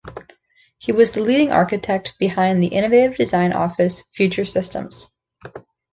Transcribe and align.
He 0.79 0.91
was 0.91 1.11
the 1.11 1.21
leading 1.21 1.51
architect 1.51 2.15
behind 2.17 2.59
the 2.63 2.69
innovative 2.69 3.17
design 3.17 3.53
office, 3.53 4.01
Future 4.13 4.45
Systems. 4.45 5.11